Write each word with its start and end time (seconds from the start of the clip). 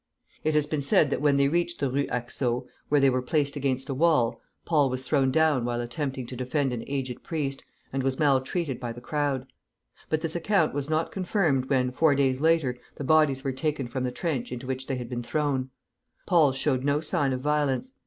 It 0.43 0.55
has 0.55 0.65
been 0.65 0.81
said 0.81 1.11
that 1.11 1.21
when 1.21 1.35
they 1.35 1.47
reached 1.47 1.79
the 1.79 1.87
Rue 1.91 2.07
Haxo, 2.07 2.65
where 2.89 2.99
they 2.99 3.11
were 3.11 3.21
placed 3.21 3.55
against 3.55 3.87
a 3.87 3.93
wall, 3.93 4.41
Paul 4.65 4.89
was 4.89 5.03
thrown 5.03 5.29
down 5.29 5.63
while 5.63 5.79
attempting 5.79 6.25
to 6.25 6.35
defend 6.35 6.73
an 6.73 6.83
aged 6.87 7.21
priest, 7.21 7.63
and 7.93 8.01
was 8.01 8.17
maltreated 8.17 8.79
by 8.79 8.93
the 8.93 8.99
crowd; 8.99 9.45
but 10.09 10.21
this 10.21 10.35
account 10.35 10.73
was 10.73 10.89
not 10.89 11.11
confirmed 11.11 11.65
when, 11.69 11.91
four 11.91 12.15
days 12.15 12.41
later, 12.41 12.79
the 12.95 13.03
bodies 13.03 13.43
were 13.43 13.51
taken 13.51 13.87
from 13.87 14.03
the 14.03 14.11
trench 14.11 14.51
into 14.51 14.65
which 14.65 14.87
they 14.87 14.95
had 14.95 15.07
been 15.07 15.21
thrown: 15.21 15.69
Paul's 16.25 16.55
showed 16.57 16.83
no 16.83 16.99
sign 17.01 17.31
of 17.31 17.41
violence. 17.41 17.91